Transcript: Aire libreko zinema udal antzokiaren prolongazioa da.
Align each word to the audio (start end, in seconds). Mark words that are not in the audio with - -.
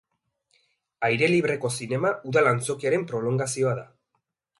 Aire 1.09 1.27
libreko 1.33 1.71
zinema 1.75 2.13
udal 2.31 2.49
antzokiaren 2.53 3.05
prolongazioa 3.13 3.75
da. 3.81 3.85